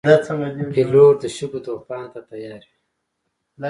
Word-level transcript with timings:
پیلوټ 0.73 1.15
د 1.21 1.23
شګو 1.35 1.59
طوفان 1.67 2.05
ته 2.13 2.19
تیار 2.29 2.61
وي. 2.69 2.77